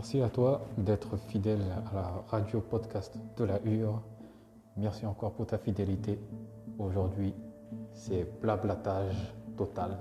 [0.00, 1.60] Merci à toi d'être fidèle
[1.92, 4.00] à la radio podcast de la UR.
[4.78, 6.18] Merci encore pour ta fidélité.
[6.78, 7.34] Aujourd'hui,
[7.92, 9.14] c'est blablatage
[9.58, 9.98] total.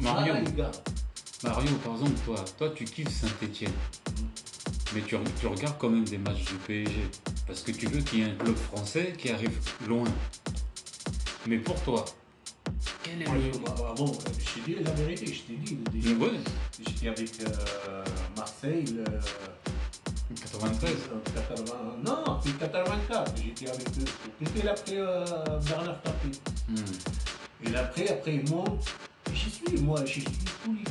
[0.00, 0.70] Mario, gars.
[1.44, 3.72] Mario, par exemple, toi, toi tu kiffes Saint-Etienne.
[4.94, 7.10] Mais tu, tu regardes quand même des matchs du PSG.
[7.46, 10.08] Parce que tu veux qu'il y ait un club français qui arrive loin.
[11.46, 12.06] Mais pour toi,
[13.10, 13.52] quel est Moi, le.
[13.52, 15.78] je- bah, bon, je t'ai dit la vérité, je t'ai dit.
[15.92, 16.10] déjà.
[16.86, 18.04] J'étais avec euh,
[18.36, 19.04] Marseille, le,
[20.34, 20.90] 93.
[20.90, 24.04] euh, 80, non, c'est 84, j'étais avec eux.
[24.44, 25.24] C'était après euh,
[25.66, 26.38] Bernard Tapie.
[26.68, 26.76] Hum.
[27.64, 28.84] Et après, après, ils montent.
[29.32, 30.30] J'y suis, moi, j'y suis
[30.64, 30.84] tous les.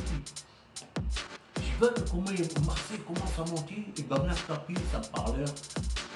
[1.56, 5.48] Je vois comment il- Marseille commence à monter et Bernard Tapie, ça parleur,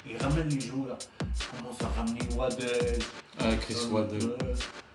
[0.07, 0.98] il ramène les joueurs.
[1.21, 2.98] Il commence à ramener Waddell.
[3.38, 4.34] Ah, Chris euh, Waddell.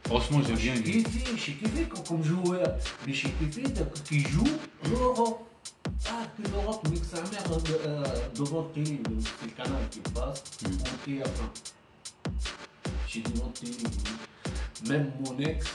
[0.08, 2.76] Franchement, j'ai bien kiffé, j'ai kiffé comme, comme joueur.
[3.06, 3.64] Mais j'ai kiffé
[4.06, 4.44] qu'il joue
[4.90, 5.44] l'Europe.
[6.10, 7.44] Ah, que l'Europe, mais que sa mère
[7.86, 8.04] euh,
[8.36, 10.68] devant le- c'est le canal qui passe, Mm.
[10.70, 12.32] on TF1.
[13.08, 13.78] J'ai devant télé.
[14.88, 15.66] Même mon ex,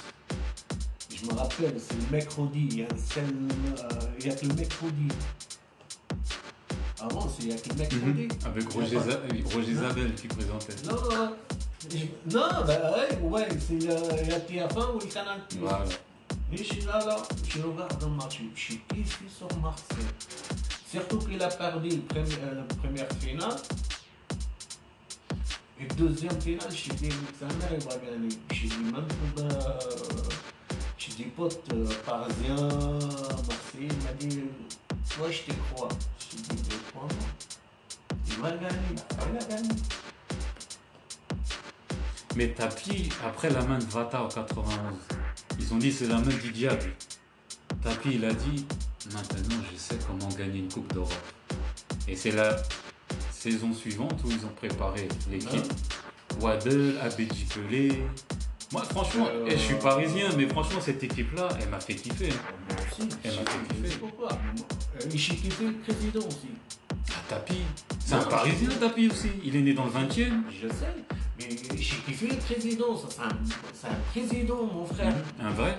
[1.15, 2.87] je me rappelle, c'est le mercredi, il y a
[3.19, 3.89] euh,
[4.21, 5.09] il y a que le mercredi.
[7.01, 8.23] Avant, c'est il y a que le mercredi.
[8.23, 8.29] Mhm.
[8.47, 9.21] Avec Roger, Za-
[9.55, 10.75] Roger Zabel qui présentait.
[10.87, 11.33] Non, non,
[11.91, 15.41] je- non, bah ouais, ouais, c'est le, il y a TF1 ou le canal.
[15.49, 15.59] Plus.
[15.59, 15.85] Voilà.
[16.53, 17.17] Et je suis là, là,
[17.49, 20.05] je regarde le match, je suis kiffé sur Marseille.
[20.91, 23.57] Surtout qu'il a perdu le premier, euh, la première finale.
[25.81, 27.09] Et deuxième finale, je suis dit,
[27.41, 28.29] sa mère, il va gagner.
[28.51, 29.79] Je suis dit, même pour, euh,
[30.99, 34.43] j'ai des potes euh, parisiens, Marseille, il m'a dit,
[35.17, 35.89] toi, je te crois.
[36.19, 37.09] Je suis dit, je crois.
[38.29, 38.97] Il va gagner,
[39.33, 39.69] il a gagné.
[42.37, 44.75] Mais Tapi, après la main de Vata en 91,
[45.59, 46.93] ils ont dit c'est la main du diable.
[47.83, 48.65] Tapi, il a dit
[49.13, 51.13] maintenant je sais comment gagner une Coupe d'Europe.
[52.09, 52.57] Et c'est la
[53.31, 55.73] saison suivante où ils ont préparé l'équipe.
[56.41, 58.03] Waddle, Abedji Pelé.
[58.73, 62.31] Moi, franchement, Euh, eh, je suis parisien, mais franchement, cette équipe-là, elle m'a fait kiffer.
[62.31, 62.55] hein.
[62.71, 63.99] Moi aussi, Elle m'a fait kiffer.
[63.99, 64.29] Pourquoi
[65.15, 66.49] J'ai kiffé le président aussi.
[67.11, 67.57] Ah, Tapi,
[68.03, 69.29] c'est un parisien, Tapi aussi.
[69.45, 70.45] Il est né dans le 20e.
[70.51, 70.87] Je sais,
[71.77, 73.39] j'ai kiffé le président, ça, c'est un,
[73.75, 75.15] c'est un président, mon frère.
[75.41, 75.79] Un vrai.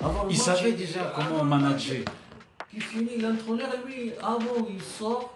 [0.00, 2.04] Avant le Il match, savait déjà comment le manager.
[2.70, 5.34] Qui finit l'entraîneur, lui, avant il sort,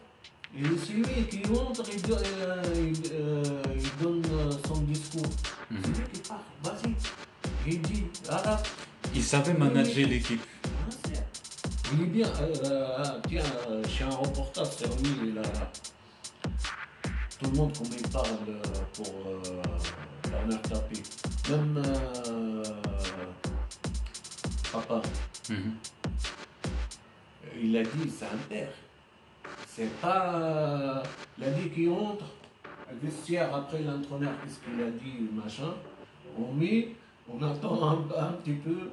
[0.57, 3.43] et c'est lui qui montre, il, do- euh, il, euh,
[3.77, 5.23] il donne euh, son discours.
[5.71, 5.79] Mhm.
[5.83, 6.95] C'est lui qui part, vas-y.
[7.69, 8.63] Il dit, là,
[9.15, 10.41] Il savait manager l'équipe.
[11.05, 11.23] c'est-
[11.93, 15.43] il est bien, euh, euh, tiens, euh, j'ai un reportage sur lui, là.
[17.41, 18.63] Tout le monde, comme il parle euh,
[18.95, 21.03] pour euh, Bernard Tapie.
[21.51, 22.63] Même euh,
[24.73, 25.03] papa,
[25.51, 25.75] Mhm.
[27.63, 28.69] il a dit, c'est un père.
[29.69, 30.35] C'est pas.
[30.35, 31.03] euh,
[31.39, 32.25] il a dit qu'il entre,
[33.03, 35.75] vestiaire après l'entraîneur, qu'est-ce qu'il a dit, machin.
[36.39, 36.89] On met,
[37.33, 38.91] on attend un, un petit peu,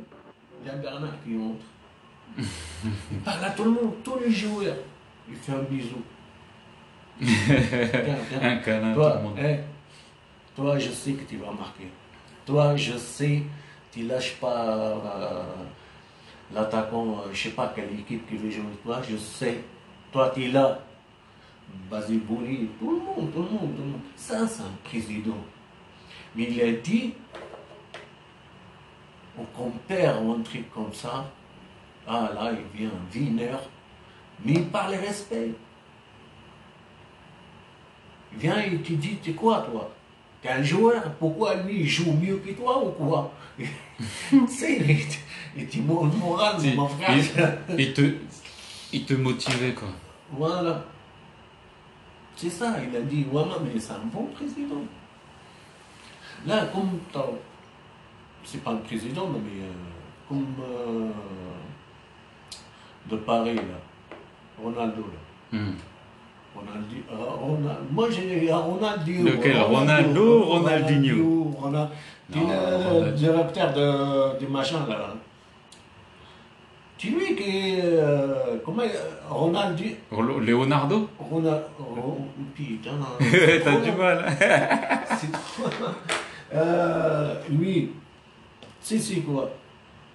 [0.61, 1.65] il y a Bernard qui entre.
[3.11, 4.75] il parle à tout le monde, tous les joueurs.
[5.29, 6.01] Il fait un bisou.
[7.21, 9.39] Un câlin, tout Toi, le monde.
[9.39, 9.57] hein,
[10.55, 11.87] toi, je sais que tu vas marquer.
[12.45, 13.43] Toi, je sais,
[13.91, 15.43] tu lâches pas euh,
[16.53, 19.59] l'attaquant, euh, je sais pas quelle équipe qui veut jouer toi, je sais.
[20.11, 20.79] Toi, tu es là.
[21.89, 24.01] Basile Bouli, tout le monde, tout le monde, tout le monde.
[24.15, 25.37] Ça, c'est un président.
[26.35, 27.13] Mais il a dit,
[29.37, 31.25] on compare un truc comme ça.
[32.07, 33.57] Ah là, il vient un
[34.45, 35.51] mais il parle respect.
[38.37, 39.89] Vient et tu dis, tu quoi toi?
[40.41, 43.31] T'es un joueur, pourquoi lui il joue mieux que toi ou quoi?
[44.47, 44.81] C'est,
[45.55, 47.57] il mon moral, mon frère.
[47.69, 48.15] il, il te,
[48.91, 49.87] il te motivait quoi.
[50.31, 50.83] Voilà.
[52.35, 54.81] C'est ça, il a dit, ouais, mais c'est un bon président.
[56.47, 57.25] Là, comme t'as-
[58.43, 59.71] c'est pas le président, mais euh,
[60.27, 61.09] comme euh,
[63.09, 63.61] de Paris, là,
[64.61, 65.59] Ronaldo, là.
[65.59, 65.73] Hmm.
[66.67, 69.25] Euh, Ronald- moi j'ai Ronaldinho.
[69.25, 73.11] Lequel Ronaldo, Ronaldinho Ronaldinho.
[73.15, 75.13] directeur de, du machin là.
[76.97, 77.81] C'est lui qui.
[77.83, 78.81] Euh, comment.
[78.83, 79.95] euh, Ronaldi.
[80.09, 81.63] Ro- Leonardo Ronald.
[81.79, 82.17] oh,
[82.55, 82.91] putain.
[83.63, 84.25] T'as du mal.
[85.17, 85.69] C'est trop.
[86.55, 87.91] Euh, lui,
[88.79, 89.49] c'est quoi?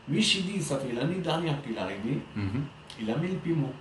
[0.08, 2.62] Lui, je dit, ça fait l'année dernière qu'il est arrivé, Mhm.
[3.02, 3.72] il a mis le piment.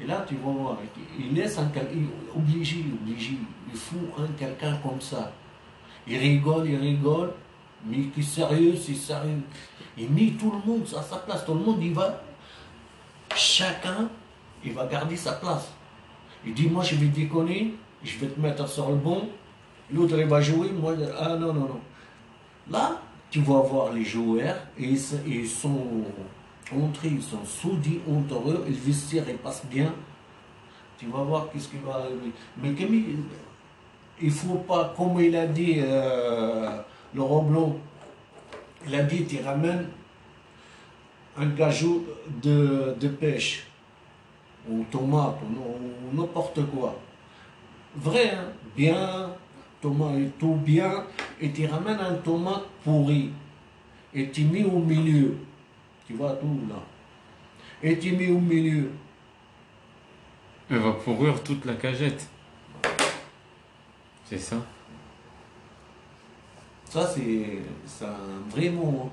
[0.00, 0.76] Et là, tu vas voir,
[1.18, 2.06] il laisse un quel- il
[2.36, 3.36] obligé, obligé,
[3.70, 5.32] il fout un quelqu'un comme ça.
[6.06, 7.32] Il rigole, il rigole.
[7.84, 9.40] Mais qui est sérieux, c'est sérieux.
[9.96, 11.44] Il met tout le monde à sa place.
[11.44, 12.22] Tout le monde, il va.
[13.34, 14.08] Chacun,
[14.64, 15.72] il va garder sa place.
[16.44, 19.28] Il dit, moi, je vais déconner, je vais te mettre sur le bon.
[19.92, 20.70] L'autre, il va jouer.
[20.72, 21.80] Moi, ah non, non, non.
[22.70, 23.00] Là,
[23.30, 24.94] tu vas voir les joueurs, et
[25.26, 26.04] ils sont
[27.04, 29.94] ils sont soudés entre eux, le vestiaire, il passe bien.
[30.98, 32.32] Tu vas voir qu'est-ce qui va arriver.
[32.60, 32.94] Mais comme
[34.20, 36.80] il, faut pas, comme il a dit euh,
[37.14, 37.76] Laurent Blanc,
[38.86, 39.86] il a dit, tu ramènes
[41.36, 42.04] un gajou
[42.42, 43.66] de, de pêche,
[44.68, 46.98] ou tomate, ou, ou n'importe quoi.
[47.96, 49.30] Vrai, hein, bien,
[49.80, 51.04] tomate et tout bien,
[51.40, 53.30] et tu ramènes un tomate pourri,
[54.12, 55.36] et tu mets au milieu.
[56.08, 56.76] Tu vois tout là.
[57.82, 58.90] Et tu mets au milieu.
[60.70, 62.26] Elle va pourrir toute la cagette.
[64.24, 64.56] C'est ça.
[66.86, 69.04] Ça, c'est c'est un vrai mot.
[69.06, 69.10] hein.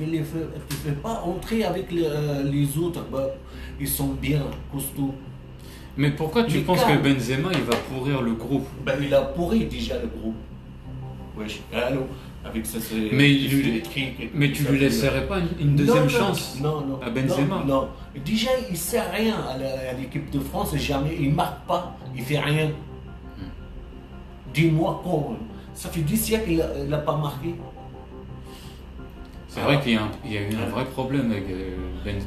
[0.00, 3.04] Ne les fais, tu fais pas entrer avec les, euh, les autres.
[3.10, 3.26] Bah,
[3.80, 4.42] ils sont bien
[4.72, 5.14] costauds.
[5.96, 8.66] Mais pourquoi tu penses que Benzema il va pourrir le groupe?
[8.84, 10.36] Ben, il a pourri déjà le groupe.
[11.36, 12.02] Wesh, allô?
[12.44, 13.10] Avec ça, c'est.
[13.12, 13.82] Mais il lui-
[14.34, 17.00] Mais tu lui laisserais pas une, deuxième non, chance Non, non.
[17.02, 17.62] à Benzema?
[17.66, 17.88] Non, non.
[18.24, 20.74] Déjà, il sert rien à l'équipe de France.
[20.76, 21.16] Jamais.
[21.20, 21.96] Il marque pas.
[22.16, 22.68] Il fait rien.
[22.68, 23.42] Hmm.
[24.54, 25.36] Dis-moi quand.
[25.74, 27.54] Ça fait 10 siècles qu'il n'a pas marqué.
[29.52, 31.76] C'est vrai qu'il y, a y eu un vrai problème avec euh.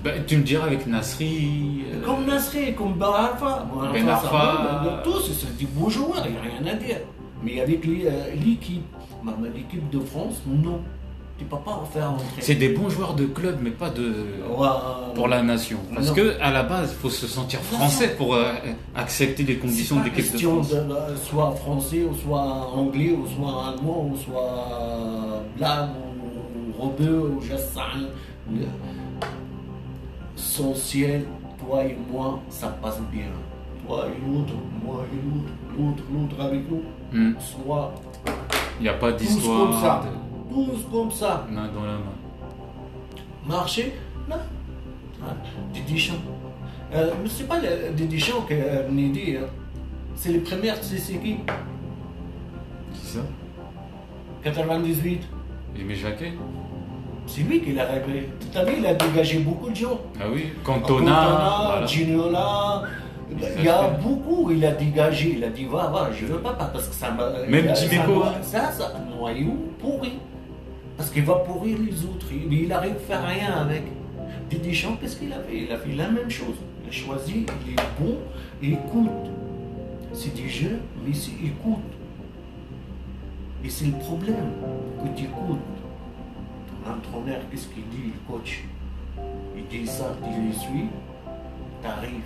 [0.04, 1.84] Bah, tu me diras avec Nasri.
[1.92, 3.66] euh, Comme Nasri, comme Ben Arfa.
[3.74, 6.98] Ben Ben Arfa, tous, c'est des beaux joueurs, il n'y a rien à dire.
[7.44, 8.10] Mais avec euh,
[8.46, 8.84] l'équipe,
[9.24, 10.80] bah, bah, l'équipe de France, non.
[11.38, 12.42] Tu ne peux pas en faire entrer.
[12.42, 14.14] C'est des bons joueurs de club, mais pas de
[14.56, 14.68] Ouais,
[15.16, 15.80] pour la nation.
[15.96, 16.14] Parce Non.
[16.14, 18.38] que à la base, il faut se sentir français pour
[18.96, 20.70] accepter les conditions pas de l'équipe de France.
[20.70, 25.90] de, soit français, ou soit anglais, ou soit allemand, ou soit blanc,
[26.86, 27.58] rebeu, ou rien.
[28.52, 28.68] Le-
[30.36, 31.26] Essentiel,
[31.60, 33.28] toi et moi, ça passe bien.
[33.88, 34.54] Toi et l'autre,
[34.84, 36.82] moi et l'autre, l'autre, l'autre avec nous.
[37.12, 37.34] Hmm.
[37.40, 37.94] Soit
[38.80, 40.02] Il n'y a pas tous comme ça.
[40.02, 40.06] d'histoire.
[40.50, 41.48] Tous comme ça.
[41.50, 42.18] Main dans la main.
[43.48, 43.94] Marcher,
[44.28, 44.38] là.
[45.22, 45.34] Ah,
[45.74, 46.14] Didier Deschamps.
[46.94, 49.38] Euh, mais c'est pas le, Didier qui a une idée.
[49.42, 49.48] hein.
[50.16, 51.38] C'est les premières, tu sais c'est qui?
[52.94, 53.20] Qui ça?
[54.44, 55.22] 98.
[55.80, 56.34] Aimé Jacquet?
[57.28, 58.30] C'est lui qui l'a réglé.
[58.52, 60.00] Tu as vu, il a dégagé beaucoup de gens.
[60.20, 61.82] Ah oui, Cantona.
[61.86, 62.84] Gignola.
[63.58, 65.36] Il y a beaucoup, il a dégagé.
[65.38, 67.30] Il a dit, va, va, je veux pas, parce que ça m'a.
[67.48, 68.24] Même Dimeco.
[68.44, 70.14] ça- Ça, un noyau pourri.
[70.98, 72.28] Parce qu'il va pourrir les autres.
[72.32, 73.84] Il, il arrive à faire rien avec.
[74.64, 75.64] Deschamps, qu'est-ce qu'il a fait?
[75.68, 76.54] Il a fait la même chose.
[76.84, 78.18] Il a choisi, il est bon,
[78.62, 79.10] il écoute.
[80.14, 81.80] C'est des jeux, mais c'est écoute.
[83.66, 84.52] Et c'est le problème,
[85.02, 85.58] que tu écoutes.
[86.84, 88.64] Ton entraîneur, qu'est-ce qu'il dit, le coach
[89.56, 90.90] Il dit ça, tu les suis,
[91.82, 92.22] t'arrives.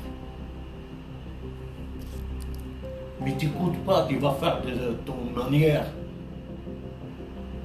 [3.24, 5.86] Mais tu n'écoutes pas, tu vas faire de ton manière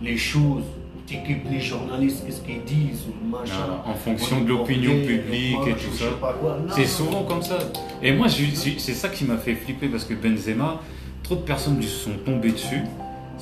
[0.03, 0.65] les choses.
[1.07, 3.55] Tu équipes les journalistes, qu'est-ce qu'ils disent, le machin.
[3.85, 6.07] Ah, en fonction de le l'opinion publique le et tout ça.
[6.75, 7.59] C'est souvent comme ça.
[8.03, 10.81] Et moi, c'est ça qui m'a fait flipper parce que Benzema,
[11.23, 12.83] trop de personnes lui sont tombées dessus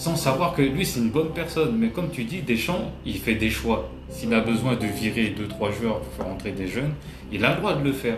[0.00, 1.76] sans savoir que lui, c'est une bonne personne.
[1.76, 3.90] Mais comme tu dis, Deschamps, il fait des choix.
[4.08, 6.94] S'il a besoin de virer deux, trois joueurs pour faire entrer des jeunes,
[7.30, 8.16] il a le droit de le faire.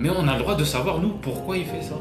[0.00, 1.94] Mais on a le droit de savoir, nous, pourquoi il fait ça.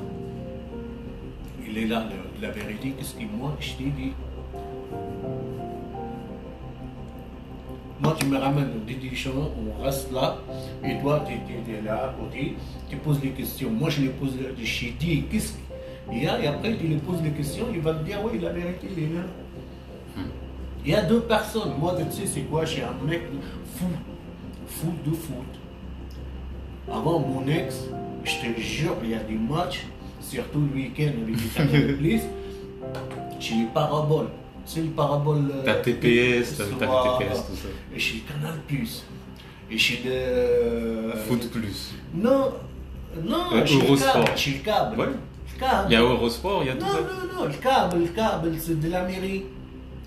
[1.63, 2.09] Il est là,
[2.41, 4.13] la vérité, qu'est-ce que moi je t'ai dit
[8.01, 10.37] Moi, tu me ramènes des Deschamps, on reste là,
[10.83, 12.15] et toi, tu es, là à
[12.89, 13.69] tu poses des questions.
[13.69, 14.31] Moi, je les pose,
[14.63, 15.53] je t'ai dit, qu'est-ce
[16.27, 18.87] a Et après, tu lui poses des questions, il va te dire, oui, la vérité,
[18.95, 19.21] il est là.
[20.85, 21.73] Il y a deux personnes.
[21.79, 22.65] Moi, tu sais, c'est quoi?
[22.65, 23.23] Suis un mec
[23.75, 23.85] fou,
[24.67, 25.59] fou de foot.
[26.91, 27.85] Avant mon ex,
[28.23, 29.85] je te jure, il y a des matchs,
[30.21, 31.11] surtout le week-end
[31.61, 32.21] avec les Plus,
[33.39, 34.29] j'ai les paraboles.
[34.65, 35.51] C'est le parabole.
[35.53, 37.17] euh, T'as TPS, Voilà.
[37.19, 37.67] TPS, tout ça.
[37.95, 39.03] Et chez Canal Plus.
[39.71, 41.11] Et chez le.
[41.27, 41.93] Foot plus.
[42.13, 42.51] Non,
[43.23, 44.13] non, Euh, chez le Eurosport.
[44.25, 44.37] câble.
[44.37, 44.95] Chez le câble.
[45.59, 45.87] Câble.
[45.89, 46.99] Il y a Eurosport, il y a tout Non, ça.
[47.01, 49.45] non, non, le câble, le câble, c'est de la mairie.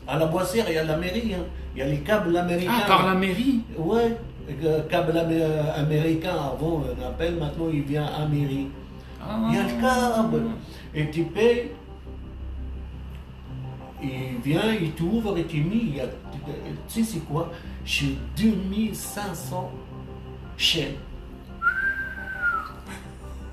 [0.07, 1.35] À la Boissière, il y a la mairie.
[1.35, 1.45] hein.
[1.75, 2.73] Il y a les câbles américains.
[2.85, 3.61] Ah, par la mairie?
[3.79, 4.17] Ouais,
[4.65, 5.43] euh, câble amé-
[5.77, 8.69] américain avant un appel, maintenant il vient Amérique.
[9.49, 10.43] Il y a le câble.
[10.95, 11.71] Et tu payes.
[14.03, 15.77] Il vient, il t'ouvre et tu mis.
[15.91, 16.05] il y a-
[16.89, 17.51] Tu sais c'est quoi?
[17.85, 19.71] J'ai 2500
[20.57, 20.97] chaînes.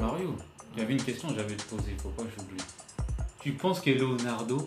[0.00, 0.34] Mario,
[0.74, 2.62] il y avait une question que j'avais te poser, il faut pas que j'oublie.
[3.40, 4.66] Tu penses que Leonardo,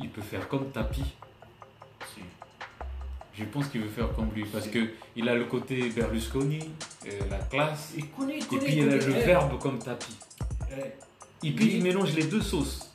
[0.00, 1.02] il peut faire comme Tapi?
[2.14, 2.20] Si.
[3.34, 6.70] Je pense qu'il veut faire comme lui parce que il a le côté Berlusconi,
[7.06, 9.06] euh, la classe, Il connaît, il et puis il a connaît.
[9.06, 10.16] le Eh, verbe comme Tapi.
[11.42, 12.90] Et puis il mélange les deux sauces.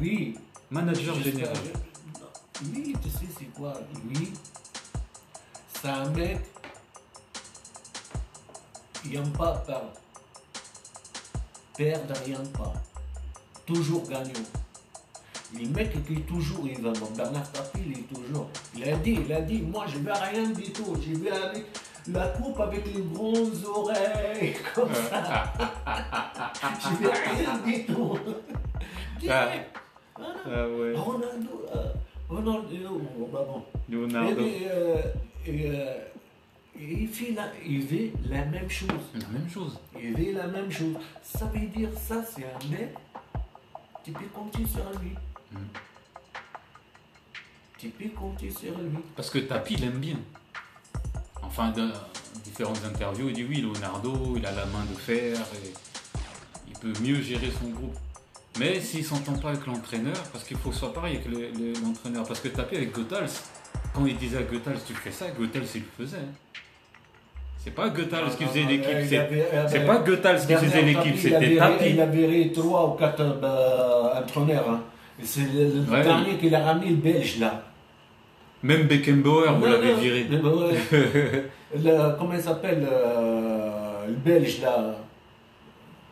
[0.00, 0.36] Lui,
[0.70, 1.56] Manager général.
[2.72, 3.74] Lui, tu sais c'est quoi?
[4.08, 4.32] Lui,
[5.74, 6.38] c'est un mec,
[9.04, 9.92] il n'aime pas perdre.
[11.76, 12.74] Perdre, n'aime pas.
[13.66, 14.46] Toujours gagnant.
[15.52, 18.48] Le mec qui toujours, il va dans Bernard Tapie, il est toujours.
[18.76, 20.96] Il a dit, il a dit, moi je vais rien du tout.
[21.00, 21.64] Je vais avec
[22.06, 25.52] la coupe avec les grandes oreilles, comme ça.
[26.62, 28.18] je rien du tout.
[29.18, 29.76] Direct.
[30.16, 30.34] Voilà.
[30.44, 30.94] Ah ouais.
[30.94, 31.92] Ronaldo, euh,
[32.28, 33.64] Ronaldo, oh, pardon.
[33.88, 34.40] Leonardo.
[34.40, 35.02] Et, euh,
[35.46, 35.98] et, euh,
[36.78, 38.88] il, fait la, il fait la même chose.
[39.14, 39.78] La même chose.
[40.00, 40.96] Il fait la même chose.
[41.22, 42.94] Ça veut dire ça, c'est un mec,
[44.04, 45.12] tu peux compter sur lui.
[45.52, 45.58] Mm.
[47.78, 48.98] Tu peux compter sur lui.
[49.16, 50.16] Parce que Tapi, il aime bien.
[51.42, 51.90] Enfin, dans
[52.44, 55.72] différentes interviews, il dit oui, Leonardo, il a la main de fer et
[56.80, 57.96] peut mieux gérer son groupe.
[58.58, 61.50] Mais s'il s'entend pas avec l'entraîneur, parce qu'il faut que ce soit pareil avec le-
[61.58, 62.24] le- l'entraîneur.
[62.26, 63.30] Parce que Tapi avec Goethals,
[63.94, 66.16] quand il disait à Goethals, tu fais ça, Goethals, il le faisait.
[67.62, 68.96] C'est pas Goethals qui faisait l'équipe,
[69.68, 71.90] c'est pas Goethals qui faisait l'équipe, c'était Tapi.
[71.90, 74.68] Il a viré trois ou quatre euh, entraîneurs.
[74.70, 74.80] hein.
[75.22, 76.02] C'est le, Ouais.
[76.02, 77.62] dernier qu'il a ramené, le Belge, là.
[78.62, 80.24] Même Beckenbauer, vous l'avez viré.
[80.24, 80.38] bah.
[81.76, 84.96] Le- comment il s'appelle euh, Le Belge, là,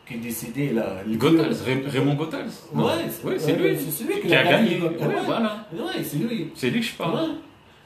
[0.09, 1.03] qui est décédé, là.
[1.07, 2.47] Raymond Goethals.
[2.75, 2.87] Non.
[2.87, 2.93] Ouais,
[3.25, 3.77] Ouais, c'est lui.
[3.79, 4.81] C'est celui Qui a gagné.
[4.81, 4.91] Ouais,
[5.25, 5.67] voilà.
[5.73, 6.51] Ouais, c'est lui.
[6.55, 7.29] C'est lui que je parle.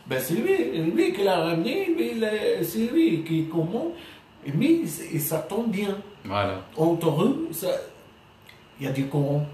[0.06, 1.94] Ben, c'est lui, lui qui l'a ramené,
[2.62, 3.92] c'est lui qui commande.
[4.54, 4.80] Mais
[5.12, 5.96] et ça tombe bien.
[6.24, 6.60] Voilà.
[6.76, 7.68] Entre eux, ça-
[8.80, 9.46] il y a du courant,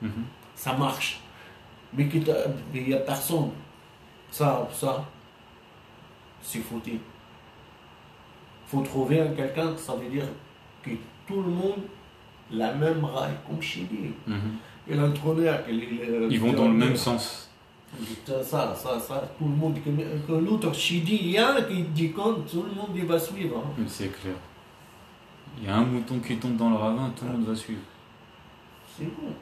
[0.00, 0.10] Mhm.
[0.54, 1.20] ça marche.
[1.92, 2.08] Mais
[2.74, 3.50] il n'y a personne.
[4.30, 5.04] Ça, ça,
[6.42, 6.98] c'est foutu.
[8.66, 10.26] faut trouver un quelqu'un, ça veut dire
[10.82, 10.90] que
[11.28, 11.82] tout le monde
[12.50, 14.10] la même raille, comme Chili.
[14.26, 14.36] Mhm.
[14.88, 17.44] Et l'entraîneur, il- Ils vont dans le même sens.
[18.26, 22.10] Ça, ça, ça, tout le monde, que, l'autre Chidi, il y a un qui dit
[22.12, 23.58] quand tout le monde il va suivre.
[23.64, 23.82] hein.
[23.86, 24.34] C'est clair.
[25.60, 27.80] Il y a un mouton qui tombe dans le ravin, tout le monde va suivre.
[28.96, 29.32] C'est bon.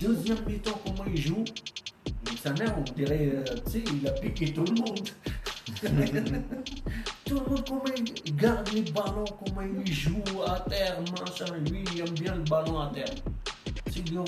[0.00, 1.44] Deuxième mi-temps, comment il joue
[2.42, 5.08] Sa mère, on dirait, euh, tu sais, il a piqué tout le monde.
[7.26, 7.84] tout le monde, comment
[8.24, 11.54] il garde les ballons, comment il joue à terre, machin.
[11.70, 13.14] Lui, il aime bien le ballon à terre.
[13.90, 14.24] Figurons,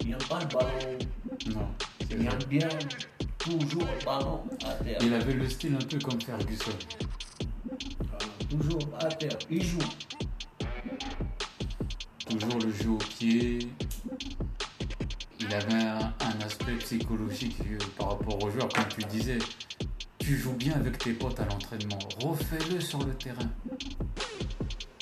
[0.00, 0.98] il n'aime pas le ballon
[1.54, 1.68] Non.
[2.10, 2.68] il aime bien
[3.38, 4.98] toujours le ballon à terre.
[5.00, 6.72] Il avait le style un peu comme Ferguson.
[8.50, 9.38] Toujours à terre.
[9.48, 9.78] Il joue.
[12.28, 13.58] Toujours le jeu au pied.
[15.54, 19.38] Il avait un, un aspect psychologique euh, par rapport aux joueurs, comme tu disais.
[20.18, 21.98] Tu joues bien avec tes potes à l'entraînement.
[22.18, 23.48] Refais-le sur le terrain.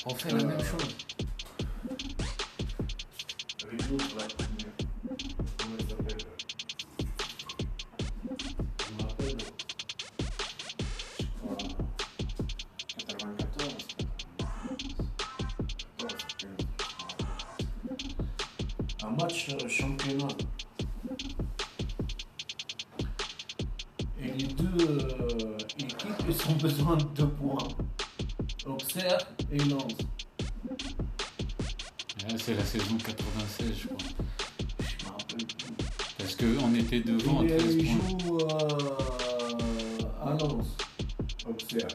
[0.05, 0.95] Refais la même chose.
[3.63, 3.81] Avec
[29.51, 29.93] Et Lens.
[32.29, 33.97] Ouais, C'est la saison 96, je crois.
[34.79, 35.73] Je me rappelle plus.
[36.17, 40.67] Parce qu'on était devant à Il, 13 il joue euh, à Lens,
[41.49, 41.87] Auxerre.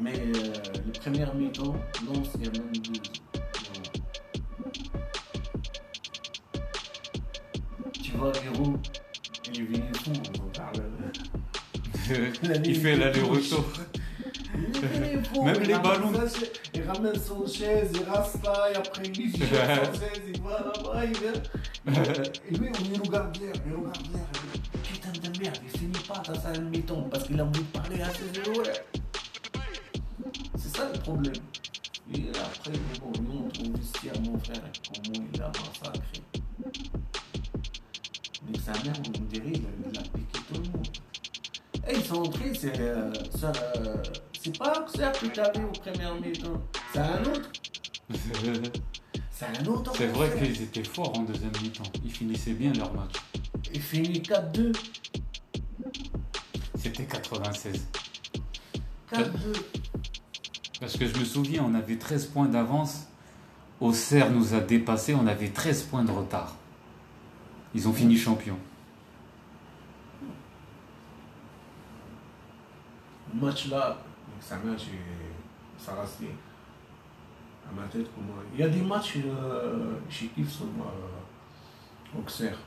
[0.00, 0.52] Mais euh,
[0.86, 1.74] le premier mi-temps,
[2.06, 2.27] Lens,
[19.98, 21.32] chaise, il va là-bas, il vient.
[22.48, 24.26] Et lui, on y regarde l'air, il regarde l'air.
[24.54, 27.60] il dit, Putain de merde, il finit pas dans sa mi-temps parce qu'il a envie
[27.60, 28.66] de parler à ses joueurs.
[30.56, 31.32] C'est ça le problème.
[32.14, 34.62] Et après, bon, nous, on trouve vestiaire, mon frère,
[34.94, 36.22] comment il a massacré.
[38.50, 40.86] Mais sa mère, on dirait, il a, piqué tout le monde.
[41.86, 43.96] Et ils sont entrés, c'est euh, ça, euh,
[44.40, 46.60] c'est pas Auxerre que tu avais au premier mi-temps.
[46.92, 47.50] C'est un autre.
[49.30, 49.92] C'est un autre.
[49.96, 51.84] C'est vrai qu'ils étaient forts en deuxième mi-temps.
[52.04, 53.12] Ils finissaient bien leur match.
[53.72, 54.74] Il finit 4-2.
[56.76, 57.86] C'était 96.
[59.12, 59.28] 4-2.
[60.80, 63.06] Parce que je me souviens, on avait 13 points d'avance.
[63.80, 66.56] Auxerre nous a dépassés, on avait 13 points de retard.
[67.74, 68.58] Ils ont fini champions.
[73.34, 73.98] Le match là,
[74.64, 76.30] mère, j'ai- ça restait
[77.68, 78.34] à ma tête comment.
[78.54, 82.58] Il y a des matchs, euh, j'ai kiffé sur euh, Auxerre.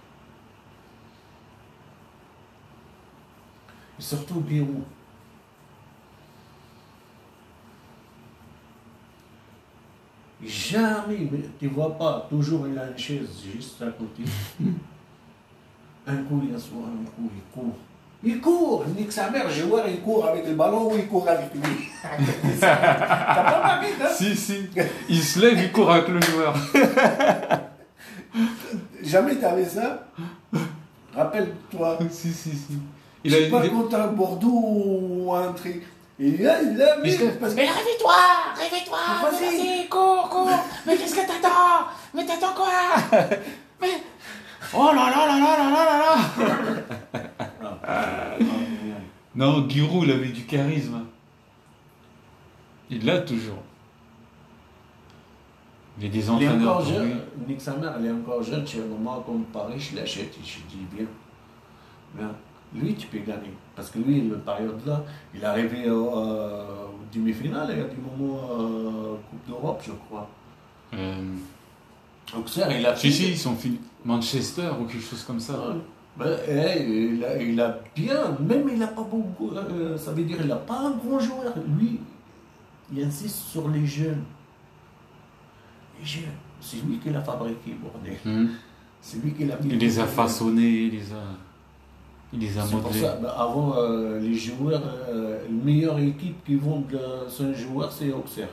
[3.97, 4.83] Et surtout Bérou.
[10.43, 14.23] Jamais, mais tu vois pas, toujours il a une chaise juste à côté.
[16.07, 17.77] un coup il assoit, un coup il court.
[18.23, 21.07] Il court, il nique sa mère, je vois, il court avec le ballon ou il
[21.07, 21.89] court avec lui.
[22.61, 24.07] T'as pas marqué, hein?
[24.15, 24.69] Si, si.
[25.09, 26.53] Il se lève, il court avec le joueur.
[29.03, 30.07] Jamais t'avais ça?
[31.15, 31.97] Rappelle-toi.
[32.11, 32.77] si, si, si.
[33.23, 35.81] Il a sais pas il est- contre un Bordeaux ou un truc.
[36.19, 37.17] Et là, il l'a mis.
[37.39, 38.13] Parce Mais réveille-toi
[38.55, 40.49] Réveille-toi Vas-y, cours, cours
[40.85, 41.87] Mais qu'est-ce que t'attends?
[42.13, 42.67] Mais t'attends quoi?
[43.81, 44.03] Mais...
[44.73, 46.55] Oh là là là là là là là là
[49.41, 50.99] Non, Giroud, il avait du charisme.
[52.91, 53.63] Il l'a toujours.
[55.99, 56.75] Il a des Il est entraîneurs.
[56.75, 57.21] encore jeune.
[57.47, 60.45] Nick sa mère, elle est encore jeune, tu un moment comme Paris, je l'achète et
[60.45, 61.07] je dis bien.
[62.75, 63.51] Lui, tu peux gagner.
[63.75, 67.81] Parce que lui, la période là, il est arrivé au, euh, au demi-finale, il y
[67.81, 70.29] a du moment euh, Coupe d'Europe, je crois.
[70.93, 71.35] Euh,
[72.37, 73.79] Auxerre, il a si, si, ils sont finis.
[74.05, 75.53] Manchester ou quelque chose comme ça.
[75.53, 75.75] Ouais.
[76.17, 80.23] Ben, eh, il, a, il a bien, même il n'a pas beaucoup, euh, ça veut
[80.23, 81.53] dire il n'a pas un grand joueur.
[81.79, 82.01] Lui,
[82.91, 84.23] il insiste sur les jeunes.
[85.99, 86.23] Les jeunes,
[86.59, 88.17] c'est lui qui l'a fabriqué, bordel.
[88.25, 88.49] Hmm.
[88.99, 89.69] C'est lui qui l'a mis.
[89.69, 91.23] Il les a façonnés, il les a,
[92.33, 96.55] il les a pour ça, ben, avant, euh, les joueurs, euh, la meilleure équipe qui
[96.55, 96.83] vend
[97.29, 98.49] son joueur, c'est Auxerre.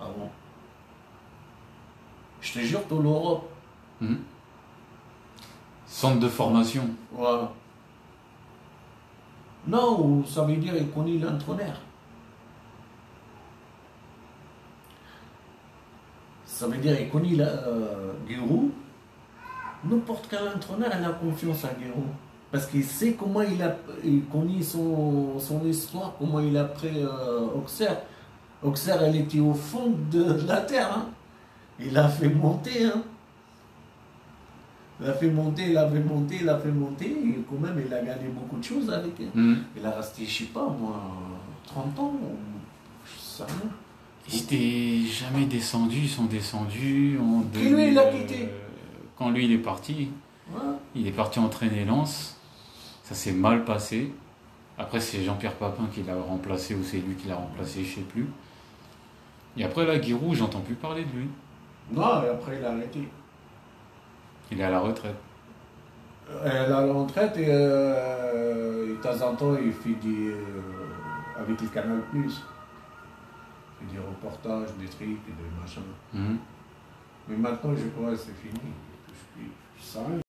[0.00, 0.30] Avant.
[2.40, 3.50] Je te jure, toute l'Europe.
[4.00, 4.14] Hmm.
[5.96, 6.90] Centre de formation.
[7.10, 7.50] Voilà.
[9.66, 11.80] Non, ça veut dire qu'il connaît l'entraîneur.
[16.44, 18.12] Ça veut dire qu'il connaît euh.
[19.84, 22.04] N'importe quel entraîneur, a confiance en Giroud.
[22.52, 27.02] Parce qu'il sait comment il a il connaît son, son histoire, comment il a pris
[27.02, 28.02] euh, Auxerre.
[28.62, 30.92] Auxerre, elle était au fond de la terre.
[30.94, 31.06] hein.
[31.80, 32.84] Il a fait monter.
[32.84, 33.02] Hein.
[35.00, 37.82] Il a fait monter, il a fait monter, il a fait monter, et quand même
[37.86, 39.28] il a gagné beaucoup de choses avec elle.
[39.40, 39.56] Hmm.
[39.76, 41.00] Il a resté, je sais pas moi,
[41.66, 42.36] 30 ans, ou
[43.04, 43.70] je sais rien.
[44.32, 47.18] Ils étaient jamais descendus, ils sont descendus.
[47.20, 48.42] En Et lui, il a 2000, quitté.
[48.44, 48.48] euh,
[49.18, 50.08] Quand lui, il est parti,
[50.50, 50.60] Ouais.
[50.94, 52.36] il est parti entraîner Lens.
[53.04, 54.12] Ça s'est mal passé.
[54.78, 58.00] Après, c'est Jean-Pierre Papin qui l'a remplacé ou c'est lui qui l'a remplacé, je sais
[58.00, 58.26] plus.
[59.56, 61.28] Et après, là, Giroud, j'entends plus parler de lui.
[61.92, 63.08] Non, et après il a arrêté.
[64.50, 65.16] Il est à la retraite.
[66.30, 70.30] Euh, elle est à la retraite et, euh, de temps en temps, il fait des.
[70.30, 70.40] Euh,
[71.38, 72.42] avec le Canal Plus.
[73.82, 75.82] Il fait des reportages, des trucs, des machins.
[76.12, 76.38] Mhm.
[77.28, 78.72] Mais maintenant, je crois que c'est fini.
[79.08, 80.20] Je suis sans.